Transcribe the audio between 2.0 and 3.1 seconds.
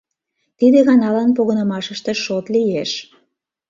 шот лиеш.